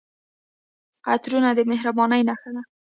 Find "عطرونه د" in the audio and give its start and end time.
1.11-1.59